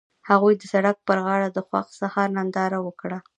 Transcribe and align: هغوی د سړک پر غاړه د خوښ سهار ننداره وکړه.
هغوی 0.29 0.53
د 0.57 0.63
سړک 0.73 0.97
پر 1.07 1.17
غاړه 1.25 1.49
د 1.51 1.59
خوښ 1.67 1.87
سهار 2.01 2.27
ننداره 2.37 2.79
وکړه. 2.83 3.17